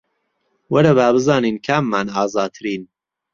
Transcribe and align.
وەرە 0.73 0.91
با 0.97 1.07
بزانین 1.15 1.57
کاممان 1.65 2.07
ئازاترین 2.15 2.81